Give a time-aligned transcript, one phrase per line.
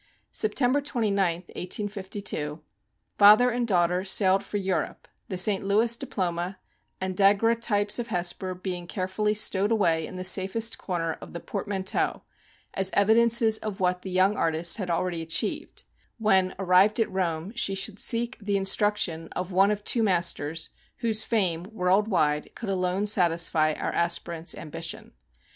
[0.31, 2.59] September 29th, 1852,
[3.19, 5.63] father and daughter sailed for Europe, the St.
[5.63, 6.57] Louis diploma
[6.99, 12.23] and daguerreotypes of Hesper being carefully stowed away in the safest corner of the pormanteau
[12.73, 15.83] as evidences of what the young artist had already achiev ed,
[16.17, 20.71] when, arrived at Rome, she should seek the instruction of one of two masters*
[21.01, 25.11] whose fame, world wide, could alone satisfy our aspirant's ambition.